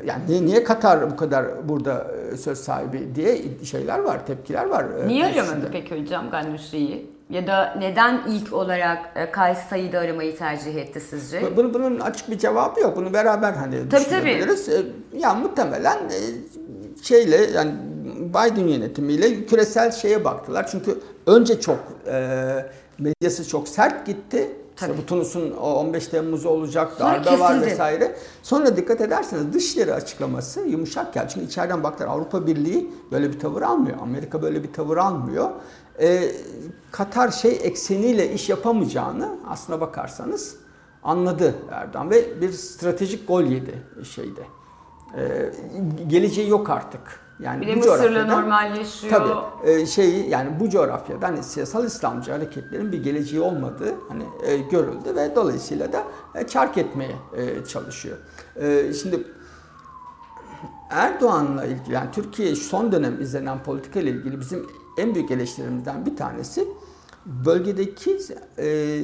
yani 0.06 0.22
niye, 0.28 0.42
niye 0.46 0.64
Katar 0.64 1.10
bu 1.10 1.16
kadar 1.16 1.68
burada 1.68 2.06
e, 2.32 2.36
söz 2.36 2.58
sahibi 2.58 3.14
diye 3.14 3.42
şeyler 3.64 3.98
var, 3.98 4.26
tepkiler 4.26 4.64
var. 4.66 4.84
e, 5.04 5.08
Niye 5.08 5.24
aramadı 5.26 5.68
peki 5.72 6.00
hocam 6.02 6.30
Gannouchi'yi? 6.30 7.15
Ya 7.30 7.46
da 7.46 7.74
neden 7.78 8.22
ilk 8.28 8.52
olarak 8.52 8.98
e, 9.16 9.30
Kays 9.30 9.58
Said'i 9.58 9.98
aramayı 9.98 10.36
tercih 10.36 10.74
etti 10.76 11.00
sizce? 11.00 11.42
Bu- 11.42 11.56
Bunun, 11.56 11.74
bunun 11.74 12.00
açık 12.00 12.30
bir 12.30 12.38
cevabı 12.38 12.80
yok. 12.80 12.96
Bunu 12.96 13.12
beraber 13.12 13.52
hani 13.52 13.88
Tabii, 13.88 14.04
düşünebiliriz. 14.04 14.68
Ee, 14.68 14.82
Ya 15.18 15.34
muhtemelen 15.34 15.96
e, 15.96 16.18
şeyle 17.02 17.36
yani 17.36 17.72
Biden 18.28 18.68
yönetimiyle 18.68 19.46
küresel 19.46 19.90
şeye 19.92 20.24
baktılar. 20.24 20.66
Çünkü 20.70 20.98
önce 21.26 21.60
çok 21.60 21.78
e, 22.06 22.16
medyası 22.98 23.48
çok 23.48 23.68
sert 23.68 24.06
gitti. 24.06 24.50
İşte 24.76 24.86
Tabii. 24.86 24.98
bu 24.98 25.06
Tunus'un 25.06 25.50
o 25.50 25.74
15 25.74 26.06
Temmuz'u 26.06 26.48
olacak, 26.48 26.92
Sonra 26.98 27.24
darbe 27.24 27.40
var 27.40 27.62
vesaire. 27.62 28.16
Sonra 28.42 28.76
dikkat 28.76 29.00
ederseniz 29.00 29.52
dışişleri 29.52 29.94
açıklaması 29.94 30.60
yumuşak 30.60 31.14
geldi. 31.14 31.30
Çünkü 31.34 31.46
içeriden 31.46 31.82
baktılar 31.82 32.08
Avrupa 32.08 32.46
Birliği 32.46 32.90
böyle 33.10 33.32
bir 33.32 33.38
tavır 33.38 33.62
almıyor. 33.62 33.96
Amerika 34.02 34.42
böyle 34.42 34.62
bir 34.62 34.72
tavır 34.72 34.96
almıyor. 34.96 35.50
Ee, 36.00 36.32
Katar 36.90 37.30
şey 37.30 37.58
ekseniyle 37.62 38.32
iş 38.32 38.48
yapamayacağını 38.48 39.38
aslına 39.48 39.80
bakarsanız 39.80 40.56
anladı 41.02 41.54
Erdoğan 41.70 42.10
ve 42.10 42.40
bir 42.40 42.52
stratejik 42.52 43.28
gol 43.28 43.42
yedi 43.42 43.82
şeyde. 44.14 44.42
Ee, 45.18 45.52
geleceği 46.06 46.48
yok 46.48 46.70
artık. 46.70 47.25
Yani 47.40 47.60
Bir 47.60 47.66
de 47.66 47.82
bu 47.82 47.86
Mısır'la 47.86 48.24
normalleşiyor. 48.26 49.12
Tabii 49.12 49.70
e, 49.70 49.86
şeyi 49.86 50.30
yani 50.30 50.60
bu 50.60 50.70
coğrafyada 50.70 51.28
hani 51.28 51.42
siyasal 51.42 51.84
İslamcı 51.84 52.32
hareketlerin 52.32 52.92
bir 52.92 53.04
geleceği 53.04 53.40
olmadığı 53.40 53.94
hani 54.08 54.24
e, 54.46 54.56
görüldü 54.56 55.16
ve 55.16 55.36
dolayısıyla 55.36 55.92
da 55.92 56.04
e, 56.34 56.46
çark 56.46 56.78
etmeye 56.78 57.16
e, 57.36 57.64
çalışıyor. 57.64 58.16
E, 58.56 58.92
şimdi 58.92 59.24
Erdoğan'la 60.90 61.64
ilgili 61.64 61.94
yani 61.94 62.10
Türkiye 62.12 62.54
son 62.54 62.92
dönem 62.92 63.20
izlenen 63.20 63.62
politika 63.62 64.00
ile 64.00 64.10
ilgili 64.10 64.40
bizim 64.40 64.66
en 64.98 65.14
büyük 65.14 65.30
eleştirilerimizden 65.30 66.06
bir 66.06 66.16
tanesi 66.16 66.68
bölgedeki 67.26 68.18
e, 68.58 69.00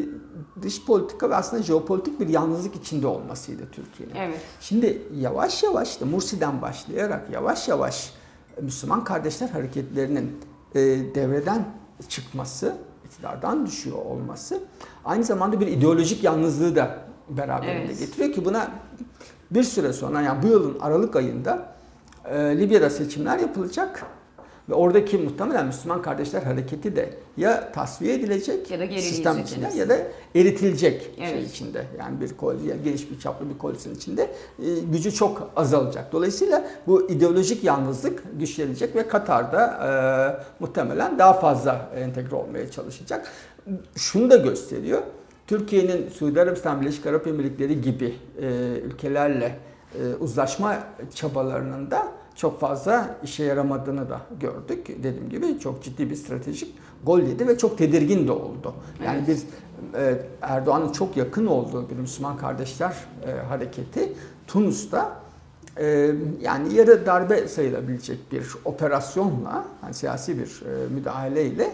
dış 0.62 0.84
politika 0.84 1.30
ve 1.30 1.34
aslında 1.34 1.62
jeopolitik 1.62 2.20
bir 2.20 2.28
yalnızlık 2.28 2.76
içinde 2.76 3.06
olmasıydı 3.06 3.62
Türkiye'nin. 3.72 4.14
Evet. 4.14 4.40
Şimdi 4.60 5.02
yavaş 5.14 5.62
yavaş 5.62 6.00
da 6.00 6.04
Mursi'den 6.06 6.62
başlayarak 6.62 7.30
yavaş 7.30 7.68
yavaş 7.68 8.12
Müslüman 8.61 9.04
kardeşler 9.04 9.49
hareketlerinin 9.49 10.40
e, 10.75 10.80
devreden 11.14 11.64
çıkması, 12.09 12.76
iktidardan 13.04 13.66
düşüyor 13.66 13.97
olması 13.97 14.61
aynı 15.04 15.25
zamanda 15.25 15.61
bir 15.61 15.66
ideolojik 15.66 16.25
yalnızlığı 16.25 16.76
da 16.76 16.99
beraberinde 17.28 17.85
Evet. 17.85 17.99
getiriyor 17.99 18.32
ki 18.32 18.44
buna 18.44 18.71
bir 19.50 19.62
süre 19.62 19.92
sonra 19.92 20.21
yani 20.21 20.42
bu 20.42 20.47
yılın 20.47 20.78
Aralık 20.80 21.16
ayında 21.16 21.73
e, 22.25 22.59
Libya'da 22.59 22.90
seçimler 22.90 23.38
yapılacak 23.38 24.04
ve 24.69 24.75
oradaki 24.75 25.19
muhtemelen 25.19 25.66
Müslüman 25.66 26.02
Kardeşler 26.02 26.42
Hareketi 26.42 26.97
de 26.97 27.14
ya 27.37 27.73
tasfiye 27.73 28.14
edilecek 28.14 28.71
Ya 28.71 28.81
da 28.81 28.87
sistem 29.00 29.38
içinde 29.38 29.69
ya 29.76 29.88
da 29.88 29.97
eritilecek 30.35 31.11
şey 31.19 31.31
Evet. 31.31 31.50
içinde. 31.50 31.85
Yani 31.99 32.21
bir 32.21 32.37
koalisyon, 32.37 32.85
geniş 32.85 33.11
bir 33.11 33.19
çaplı 33.21 33.50
bir 33.50 33.59
koalisyon 33.59 33.95
içinde 33.95 34.23
e, 34.23 34.81
gücü 34.92 35.12
çok 35.12 35.50
azalacak. 35.57 36.12
Dolayısıyla 36.12 36.64
bu 36.87 37.11
ideolojik 37.11 37.64
yalnızlık 37.64 38.23
güçlenecek 38.38 38.97
ve 38.97 39.09
Katar'da 39.09 39.66
e, 39.66 39.90
muhtemelen 40.61 41.19
daha 41.19 41.33
fazla 41.33 41.90
entegre 41.97 42.37
olmaya 42.37 42.71
çalışacak. 42.71 43.26
Şunu 43.97 44.31
da 44.31 44.37
gösteriyor. 44.37 45.02
Türkiye'nin 45.47 46.09
Suudi 46.09 46.40
Arabistan, 46.40 46.81
Birleşik 46.81 47.07
Arap 47.07 47.26
Emirlikleri 47.26 47.81
gibi 47.81 48.14
e, 48.40 48.47
ülkelerle 48.85 49.59
e, 49.95 50.14
uzlaşma 50.21 50.78
çabalarının 51.14 51.90
da 51.90 52.09
çok 52.36 52.60
fazla 52.60 53.16
işe 53.22 53.44
yaramadığını 53.44 54.10
da 54.10 54.20
gördük. 54.40 54.86
Dediğim 55.02 55.30
gibi 55.30 55.58
çok 55.60 55.82
ciddi 55.82 56.10
bir 56.10 56.16
stratejik 56.16 56.74
gol 57.04 57.20
yedi 57.20 57.48
ve 57.48 57.58
çok 57.58 57.78
tedirgin 57.78 58.28
de 58.28 58.32
oldu. 58.32 58.74
Yani 59.04 59.18
Evet. 59.18 59.28
biz 59.28 59.44
e, 59.94 60.18
Erdoğan'ın 60.42 60.92
çok 60.92 61.16
yakın 61.16 61.46
olduğu 61.46 61.90
bir 61.90 61.96
Müslüman 61.96 62.36
Kardeşler 62.36 62.94
e, 63.26 63.32
hareketi 63.32 64.12
Tunus'ta 64.46 65.12
e, 65.76 66.10
yani 66.40 66.74
yarı 66.74 67.06
darbe 67.06 67.48
sayılabilecek 67.48 68.32
bir 68.32 68.46
operasyonla, 68.64 69.64
yani 69.82 69.94
siyasi 69.94 70.38
bir 70.38 70.62
müdahaleyle 70.90 71.70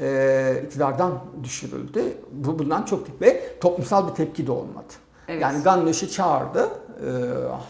e, 0.00 0.62
iktidardan 0.64 1.18
düşürüldü. 1.44 2.02
Bu 2.32 2.58
bundan 2.58 2.82
çok 2.82 3.22
ve 3.22 3.42
toplumsal 3.60 4.10
bir 4.10 4.14
tepki 4.14 4.46
de 4.46 4.52
olmadı. 4.52 4.92
Evet. 5.28 5.42
Yani 5.42 5.62
Gannöş'ü 5.62 6.10
çağırdı, 6.10 6.68
e, 7.06 7.10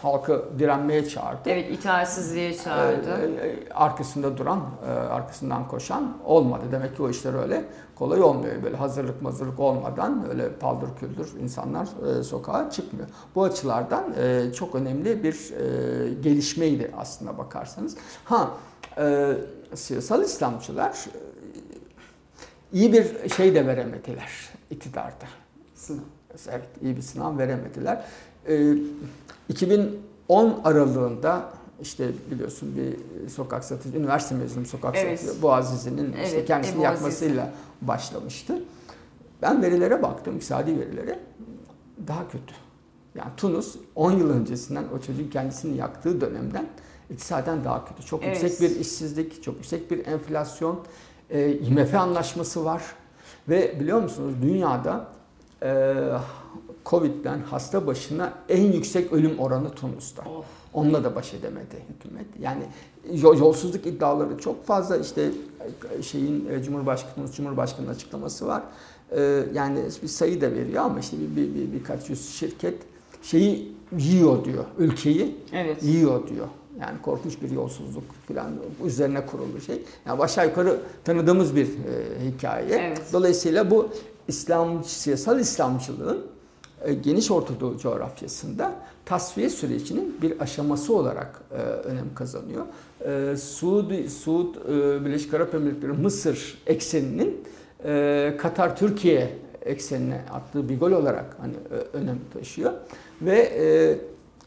halkı 0.01 0.45
direnmeye 0.59 1.09
çağırdı. 1.09 1.39
Evet 1.45 1.71
itaatsizliğe 1.71 2.57
çağırdı. 2.57 3.09
Ee, 3.41 3.47
e, 3.47 3.69
arkasında 3.73 4.37
duran, 4.37 4.61
e, 4.87 4.89
arkasından 4.91 5.67
koşan 5.67 6.17
olmadı. 6.25 6.63
Demek 6.71 6.95
ki 6.95 7.03
o 7.03 7.09
işler 7.09 7.33
öyle 7.33 7.65
kolay 7.95 8.21
olmuyor. 8.21 8.63
Böyle 8.63 8.77
hazırlık 8.77 9.21
mazırlık 9.21 9.59
olmadan 9.59 10.29
öyle 10.29 10.51
paldır 10.53 10.89
küldür 10.99 11.29
insanlar 11.41 11.87
e, 12.19 12.23
sokağa 12.23 12.69
çıkmıyor. 12.69 13.07
Bu 13.35 13.43
açılardan 13.43 14.13
e, 14.19 14.53
çok 14.53 14.75
önemli 14.75 15.23
bir 15.23 15.33
e, 15.33 16.13
gelişmeydi 16.13 16.91
aslında 16.97 17.37
bakarsanız. 17.37 17.97
Ha, 18.25 18.51
e, 18.97 19.33
siyasal 19.75 20.23
İslamcılar 20.23 20.91
e, 20.91 21.19
iyi 22.73 22.93
bir 22.93 23.29
şey 23.29 23.55
de 23.55 23.67
veremediler 23.67 24.29
iktidarda. 24.69 25.25
Sınav. 25.75 26.03
Evet, 26.49 26.69
iyi 26.81 26.95
bir 26.97 27.01
sınav 27.01 27.37
veremediler. 27.37 28.05
Ee, 28.49 28.73
2010 29.49 30.61
aralığında 30.63 31.49
işte 31.81 32.09
biliyorsun 32.31 32.75
bir 32.75 33.29
sokak 33.29 33.63
satıcı, 33.63 33.97
üniversite 33.97 34.35
mezunu 34.35 34.65
sokak 34.65 34.95
Evet. 34.97 35.19
satıcı 35.19 35.41
Boğazizi'nin 35.41 36.13
işte 36.23 36.37
Evet, 36.37 36.47
kendisini 36.47 36.75
Ebu 36.81 36.87
Aziz. 36.87 37.01
yakmasıyla 37.01 37.51
başlamıştı. 37.81 38.63
Ben 39.41 39.61
verilere 39.61 40.03
baktım, 40.03 40.35
iktisadi 40.35 40.79
verilere. 40.79 41.19
Daha 42.07 42.27
kötü. 42.27 42.53
Yani 43.15 43.29
Tunus 43.37 43.75
10 43.95 44.11
yıl 44.11 44.29
öncesinden 44.29 44.83
o 44.97 44.99
çocuğun 44.99 45.29
kendisini 45.29 45.77
yaktığı 45.77 46.21
dönemden 46.21 46.65
iktisaden 47.11 47.63
daha 47.63 47.85
kötü. 47.85 48.05
Çok 48.05 48.23
Evet. 48.23 48.43
yüksek 48.43 48.61
bir 48.71 48.79
işsizlik, 48.79 49.43
çok 49.43 49.55
yüksek 49.55 49.91
bir 49.91 50.05
enflasyon, 50.07 50.79
e, 51.29 51.51
IMF 51.53 51.95
anlaşması 51.95 52.65
var. 52.65 52.83
Ve 53.49 53.79
biliyor 53.79 54.01
musunuz 54.01 54.33
dünyada 54.41 55.07
e, 55.63 55.95
Covid'den 56.85 57.39
hasta 57.39 57.87
başına 57.87 58.33
en 58.49 58.71
yüksek 58.71 59.13
ölüm 59.13 59.39
oranı 59.39 59.69
Tunus'ta. 59.71 60.21
Of. 60.21 60.45
Onunla 60.73 61.03
da 61.03 61.15
baş 61.15 61.33
edemedi 61.33 61.75
hükümet. 61.95 62.25
Yani 62.39 62.63
yol- 63.13 63.37
yolsuzluk 63.39 63.85
iddiaları 63.85 64.37
çok 64.37 64.65
fazla. 64.65 64.97
İşte 64.97 65.31
şeyin 66.01 66.49
e, 66.49 66.63
Cumhurbaşkanı 66.63 67.31
Cumhurbaşkanı'nın 67.31 67.91
açıklaması 67.93 68.47
var. 68.47 68.63
E, 69.11 69.43
Yani 69.53 69.79
bir 70.03 70.07
sayı 70.07 70.41
da 70.41 70.51
veriyor 70.51 70.83
ama 70.83 70.99
işte 70.99 71.17
bir, 71.19 71.35
bir, 71.35 71.55
bir 71.55 71.73
birkaç 71.73 72.09
yüz 72.09 72.29
şirket 72.29 72.75
şeyi 73.21 73.71
yiyor 73.97 74.45
diyor. 74.45 74.65
Ülkeyi 74.77 75.35
Evet. 75.53 75.83
yiyor 75.83 76.27
diyor. 76.27 76.47
Yani 76.81 77.01
korkunç 77.01 77.41
bir 77.41 77.51
yolsuzluk 77.51 78.03
falan 78.27 78.51
üzerine 78.85 79.25
kurulu 79.25 79.61
şey. 79.65 79.81
Yani 80.05 80.21
aşağı 80.21 80.47
yukarı 80.47 80.79
tanıdığımız 81.03 81.55
bir 81.55 81.65
e, 81.65 82.25
hikaye. 82.25 82.75
Evet. 82.75 83.01
Dolayısıyla 83.13 83.71
bu 83.71 83.89
İslam 84.27 84.83
siyasal 84.83 85.39
İslamcılığın 85.39 86.25
geniş 87.01 87.31
Orta 87.31 87.59
Doğu 87.59 87.77
coğrafyasında 87.77 88.73
tasfiye 89.05 89.49
sürecinin 89.49 90.17
bir 90.21 90.41
aşaması 90.41 90.95
olarak 90.95 91.41
e, 91.51 91.55
önem 91.61 92.15
kazanıyor. 92.15 92.65
E, 93.05 93.37
Suudi, 93.37 94.09
Suud, 94.09 94.55
e, 94.55 95.05
Birleşik 95.05 95.33
Arap 95.33 95.55
Emirlikleri, 95.55 95.91
Mısır 95.91 96.57
ekseninin 96.67 97.43
e, 97.85 98.35
Katar, 98.39 98.77
Türkiye 98.77 99.37
eksenine 99.65 100.21
attığı 100.33 100.69
bir 100.69 100.79
gol 100.79 100.91
olarak 100.91 101.37
hani 101.41 101.53
e, 101.53 101.97
önem 101.97 102.19
taşıyor. 102.33 102.73
Ve 103.21 103.39
e, 103.39 103.97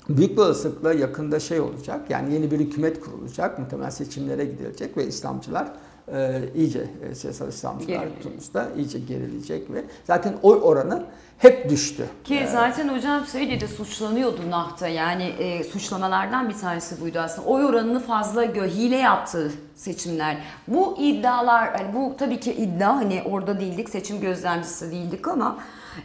büyük 0.09 0.33
bir 0.33 0.43
olasılıkla 0.43 0.93
yakında 0.93 1.41
şey 1.41 1.61
olacak 1.61 2.11
yani 2.11 2.35
yeni 2.35 2.51
bir 2.51 2.61
hükümet 2.61 3.01
kurulacak, 3.01 3.59
muhtemelen 3.59 3.91
seçimlere 3.91 4.45
gidilecek 4.45 4.97
ve 4.97 5.07
İslamcılar 5.07 5.73
e, 6.09 6.41
iyice 6.55 6.87
e, 7.11 7.15
siyasal 7.15 7.49
İslamcılar. 7.49 8.07
Tunus'ta 8.23 8.69
iyice 8.77 8.99
gerilecek 8.99 9.71
ve 9.71 9.85
zaten 10.05 10.35
oy 10.43 10.59
oranı 10.63 11.05
hep 11.39 11.71
düştü. 11.71 12.07
Ki 12.25 12.47
zaten 12.53 12.89
hocam 12.89 13.27
şeyle 13.27 13.61
de 13.61 13.69
suçlanıyordu 13.69 14.51
Nahta 14.51 14.89
yani 14.89 15.23
e, 15.25 15.65
suçlamalardan 15.65 16.49
bir 16.49 16.55
tanesi 16.55 17.01
buydu 17.01 17.19
aslında. 17.19 17.49
Oy 17.49 17.65
oranını 17.65 18.01
fazla 18.01 18.45
gö 18.45 18.67
hile 18.67 18.97
yaptığı 18.97 19.53
seçimler. 19.75 20.37
Bu 20.69 20.97
iddialar 20.99 21.73
hani 21.77 21.95
bu 21.95 22.17
tabii 22.19 22.41
ki 22.41 22.53
iddia 22.53 22.97
hani 22.97 23.23
orada 23.31 23.61
değildik 23.61 23.89
seçim 23.89 24.21
gözlemcisi 24.21 24.91
değildik 24.91 25.29
ama 25.29 25.59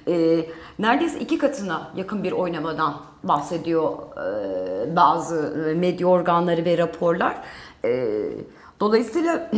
e, 0.08 0.46
neredeyse 0.80 1.20
iki 1.20 1.38
katına 1.38 1.92
yakın 1.96 2.24
bir 2.24 2.32
oynamadan 2.32 3.02
bahsediyor 3.24 3.94
e, 4.18 4.96
bazı 4.96 5.36
medya 5.78 6.08
organları 6.08 6.66
ve 6.66 6.78
raporlar. 6.78 7.38
E, 7.86 8.20
dolayısıyla 8.80 9.52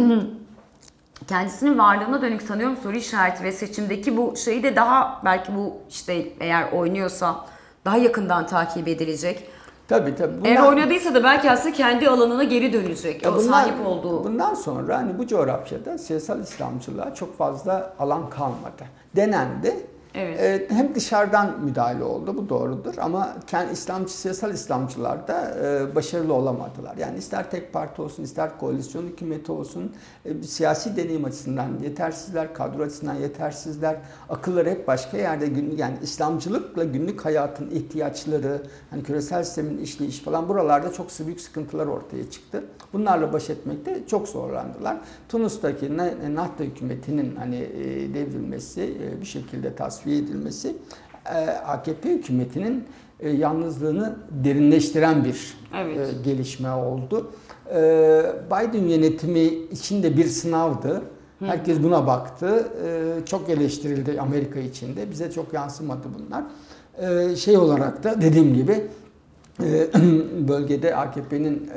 kendisinin 1.27 1.77
varlığına 1.79 2.21
dönük 2.21 2.41
sanıyorum 2.41 2.77
soru 2.83 2.95
işareti 2.95 3.43
ve 3.43 3.51
seçimdeki 3.51 4.17
bu 4.17 4.35
şeyi 4.35 4.63
de 4.63 4.75
daha 4.75 5.21
belki 5.25 5.55
bu 5.55 5.73
işte 5.89 6.27
eğer 6.39 6.71
oynuyorsa 6.71 7.45
daha 7.85 7.97
yakından 7.97 8.47
takip 8.47 8.87
edilecek. 8.87 9.49
Tabii 9.87 10.15
tabii. 10.15 10.33
Eğer 10.47 10.57
Bundan- 10.57 10.67
oynadıysa 10.75 11.13
da 11.13 11.23
belki 11.23 11.51
aslında 11.51 11.75
kendi 11.75 12.09
alanına 12.09 12.43
geri 12.43 12.73
dönecek. 12.73 13.23
Ya 13.23 13.31
o 13.31 13.35
bundan- 13.35 13.51
sahip 13.51 13.85
olduğu. 13.85 14.23
Bundan 14.23 14.53
sonra 14.53 14.97
hani 14.97 15.17
bu 15.17 15.27
coğrafyada 15.27 15.97
siyasal 15.97 16.39
İslamcılığa 16.39 17.15
çok 17.15 17.37
fazla 17.37 17.93
alan 17.99 18.29
kalmadı. 18.29 18.83
Denendi. 19.15 19.87
Evet. 20.15 20.39
E, 20.39 20.75
hem 20.75 20.95
dışarıdan 20.95 21.59
müdahale 21.63 22.03
oldu 22.03 22.37
bu 22.37 22.49
doğrudur 22.49 22.93
ama 22.97 23.35
kendi 23.47 23.73
İslamcı 23.73 24.13
siyasal 24.13 24.53
İslamcılar 24.53 25.27
da 25.27 25.57
e, 25.63 25.95
başarılı 25.95 26.33
olamadılar. 26.33 26.97
Yani 26.97 27.17
ister 27.17 27.51
tek 27.51 27.73
parti 27.73 28.01
olsun 28.01 28.23
ister 28.23 28.57
koalisyon 28.59 29.03
hükümeti 29.03 29.51
olsun 29.51 29.93
e, 30.25 30.43
siyasi 30.43 30.97
deneyim 30.97 31.25
açısından 31.25 31.67
yetersizler, 31.83 32.53
kadro 32.53 32.83
açısından 32.83 33.15
yetersizler. 33.15 33.97
Akılları 34.29 34.69
hep 34.69 34.87
başka 34.87 35.17
yerde 35.17 35.47
gün 35.47 35.77
yani 35.77 35.97
İslamcılıkla 36.01 36.83
günlük 36.83 37.25
hayatın 37.25 37.69
ihtiyaçları, 37.69 38.61
hani 38.89 39.03
küresel 39.03 39.43
sistemin 39.43 39.77
işleyiş 39.77 40.19
falan 40.19 40.49
buralarda 40.49 40.93
çok 40.93 41.07
büyük 41.25 41.41
sıkıntılar 41.41 41.87
ortaya 41.87 42.29
çıktı. 42.29 42.63
Bunlarla 42.93 43.33
baş 43.33 43.49
etmekte 43.49 44.07
çok 44.07 44.27
zorlandılar. 44.27 44.97
Tunus'taki 45.29 45.97
Nahda 45.97 46.63
hükümetinin 46.63 47.35
hani 47.35 47.55
e, 47.55 48.13
devrilmesi, 48.13 48.97
bir 49.21 49.25
şekilde 49.25 49.75
tasfiye 49.99 50.17
edilmesi 50.17 50.75
e, 51.25 51.35
AKP 51.49 52.09
hükümetinin 52.09 52.83
e, 53.19 53.29
yalnızlığını 53.29 54.15
derinleştiren 54.43 55.23
bir 55.25 55.57
Evet. 55.77 55.97
e, 55.97 56.23
gelişme 56.23 56.71
oldu. 56.71 57.31
Biden 58.47 58.87
yönetimi 58.87 59.43
içinde 59.71 60.17
bir 60.17 60.25
sınavdı. 60.25 61.01
Herkes 61.39 61.83
buna 61.83 62.07
baktı. 62.07 62.67
Çok 63.25 63.49
eleştirildi 63.49 64.21
Amerika 64.21 64.59
içinde. 64.59 65.11
Bize 65.11 65.31
çok 65.31 65.53
yansımadı 65.53 66.07
bunlar. 66.19 66.43
Şey 67.35 67.57
olarak 67.57 68.03
da 68.03 68.21
dediğim 68.21 68.53
gibi 68.53 68.87
bölgede 70.47 70.95
AKP'nin 70.95 71.69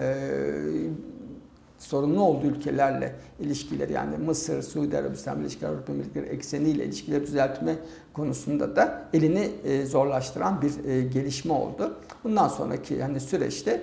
sorunlu 1.82 2.22
olduğu 2.22 2.46
ülkelerle 2.46 3.14
ilişkileri 3.40 3.92
yani 3.92 4.16
Mısır, 4.16 4.62
Suudi 4.62 4.98
Arabistan, 4.98 5.40
Birleşik 5.40 5.62
Arap 5.62 5.90
Emirlikleri 5.90 6.26
ekseniyle 6.26 6.84
ilişkileri 6.84 7.22
düzeltme 7.22 7.76
konusunda 8.12 8.76
da 8.76 9.08
elini 9.14 9.50
e, 9.64 9.86
zorlaştıran 9.86 10.62
bir 10.62 10.84
e, 10.84 11.02
gelişme 11.02 11.52
oldu. 11.52 11.96
Bundan 12.24 12.48
sonraki 12.48 12.94
yani 12.94 13.20
süreçte 13.20 13.80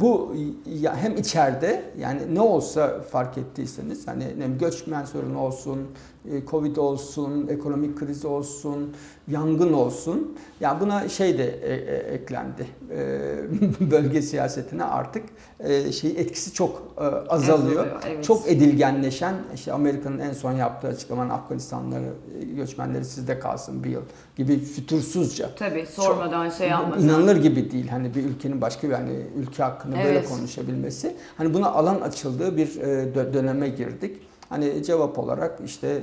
bu 0.00 0.34
ya 0.80 0.96
hem 0.96 1.16
içeride 1.16 1.82
yani 1.98 2.34
ne 2.34 2.40
olsa 2.40 3.00
fark 3.00 3.38
ettiyseniz 3.38 4.08
hani 4.08 4.24
ne 4.38 4.48
göçmen 4.48 5.04
sorunu 5.04 5.38
olsun, 5.38 5.88
e, 6.32 6.46
Covid 6.46 6.76
olsun, 6.76 7.46
ekonomik 7.50 7.98
kriz 7.98 8.24
olsun, 8.24 8.94
yangın 9.28 9.72
olsun. 9.72 10.38
Yani 10.60 10.80
buna 10.80 11.08
şey 11.08 11.38
de 11.38 11.44
e, 11.44 11.74
e, 11.74 12.14
eklendi. 12.14 12.66
E, 12.90 13.00
bölge 13.90 14.22
siyasetine 14.22 14.84
artık 14.84 15.24
e, 15.60 15.92
şey 15.92 16.10
etkisi 16.10 16.52
çok 16.52 16.82
e, 16.96 17.00
azalıyor. 17.00 17.30
Azalıyor, 17.30 17.86
evet. 18.06 18.24
Çok 18.24 18.48
edilgenleşen 18.48 19.34
işte 19.54 19.72
Amerika'nın 19.72 20.18
en 20.18 20.32
son 20.32 20.52
yaptığı 20.52 20.88
açıklamanın 20.88 21.30
Afganistanları 21.30 22.12
e, 22.40 22.44
göçmenleri 22.44 23.04
sizde 23.04 23.38
kalsın 23.38 23.84
bir 23.84 23.90
yıl 23.90 24.02
gibi 24.36 24.58
fütursuzca. 24.58 25.50
Tabii 25.56 25.86
sormadan 25.86 26.50
şey 26.50 26.68
yapmadan. 26.68 27.02
İnanılır 27.02 27.36
gibi 27.36 27.70
değil. 27.70 27.88
Hani 27.88 28.14
bir 28.14 28.24
ülkenin 28.24 28.60
başka 28.60 28.88
bir 28.88 28.92
hani 28.94 29.16
ülke 29.46 29.62
hakkında 29.62 29.96
böyle 29.96 30.08
Evet. 30.08 30.28
konuşabilmesi. 30.28 31.16
Hani 31.36 31.54
buna 31.54 31.70
alan 31.70 32.00
açıldığı 32.00 32.56
bir 32.56 32.80
e, 32.80 32.84
dö- 33.14 33.32
döneme 33.32 33.68
girdik. 33.68 34.16
Hani 34.48 34.82
cevap 34.84 35.18
olarak 35.18 35.58
işte 35.64 36.00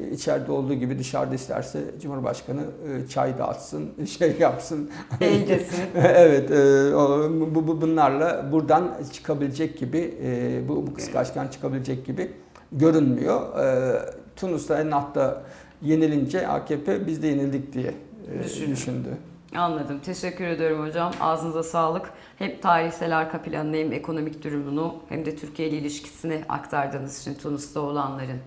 e, 0.00 0.10
içeride 0.10 0.52
olduğu 0.52 0.74
gibi 0.74 0.98
dışarıda 0.98 1.34
isterse 1.34 1.80
Cumhurbaşkanı 2.02 2.60
e, 2.60 3.08
çay 3.08 3.38
dağıtsın, 3.38 3.90
şey 4.18 4.36
yapsın. 4.40 4.90
Evet, 6.00 6.50
bu, 7.54 7.66
bu 7.68 7.80
bunlarla 7.80 8.52
buradan 8.52 8.94
çıkabilecek 9.12 9.78
gibi, 9.78 10.14
bu, 10.68 10.86
bu 10.86 10.94
kıskaçtan 10.94 11.48
çıkabilecek 11.48 12.06
gibi 12.06 12.30
görünmüyor. 12.72 13.40
Tunus'ta 14.36 14.80
Ennah'ta 14.80 15.42
yenilince 15.82 16.48
AKP 16.48 17.06
biz 17.06 17.22
de 17.22 17.26
yenildik 17.26 17.72
diye 17.72 17.94
Düşündü. 18.70 19.08
Anladım. 19.54 20.00
Teşekkür 20.04 20.44
ederim 20.46 20.86
hocam. 20.86 21.12
Ağzınıza 21.20 21.62
sağlık. 21.62 22.10
Hem 22.38 22.60
tarihsel 22.60 23.18
arka 23.18 23.42
planını 23.42 23.76
hem 23.76 23.92
ekonomik 23.92 24.44
durumunu 24.44 24.94
hem 25.08 25.24
de 25.26 25.36
Türkiye 25.36 25.68
ile 25.68 25.76
ilişkisini 25.76 26.42
aktardığınız 26.48 27.20
için 27.20 27.34
Tunus'ta 27.34 27.80
olanların. 27.80 28.40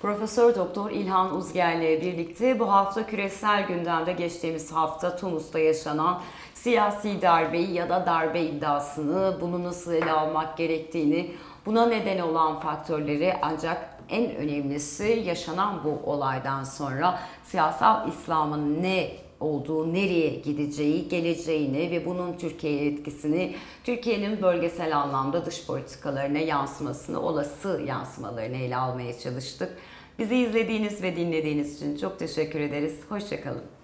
Profesör 0.00 0.54
Doktor 0.54 0.90
İlhan 0.90 1.36
Uzger'le 1.36 2.00
birlikte 2.00 2.58
bu 2.58 2.72
hafta 2.72 3.06
küresel 3.06 3.66
gündemde 3.66 4.12
geçtiğimiz 4.12 4.72
hafta 4.72 5.16
Tunus'ta 5.16 5.58
yaşanan 5.58 6.20
siyasi 6.54 7.22
darbeyi 7.22 7.72
ya 7.72 7.88
da 7.88 8.06
darbe 8.06 8.42
iddiasını, 8.42 9.36
bunu 9.40 9.64
nasıl 9.64 9.92
ele 9.92 10.12
almak 10.12 10.56
gerektiğini, 10.56 11.34
buna 11.66 11.86
neden 11.86 12.18
olan 12.18 12.60
faktörleri 12.60 13.34
ancak 13.42 13.90
en 14.08 14.34
önemlisi 14.34 15.22
yaşanan 15.26 15.84
bu 15.84 16.10
olaydan 16.10 16.64
sonra 16.64 17.18
siyasal 17.44 18.08
İslam'ın 18.08 18.82
ne 18.82 19.10
olduğu, 19.40 19.94
nereye 19.94 20.30
gideceği, 20.30 21.08
geleceğini 21.08 21.90
ve 21.90 22.06
bunun 22.06 22.38
Türkiye'ye 22.38 22.86
etkisini, 22.86 23.54
Türkiye'nin 23.84 24.42
bölgesel 24.42 24.96
anlamda 24.98 25.46
dış 25.46 25.66
politikalarına 25.66 26.38
yansımasını, 26.38 27.20
olası 27.20 27.82
yansımalarını 27.86 28.56
ele 28.56 28.76
almaya 28.76 29.18
çalıştık. 29.18 29.76
Bizi 30.18 30.36
izlediğiniz 30.36 31.02
ve 31.02 31.16
dinlediğiniz 31.16 31.76
için 31.76 31.96
çok 31.96 32.18
teşekkür 32.18 32.60
ederiz. 32.60 32.94
Hoşçakalın. 33.08 33.79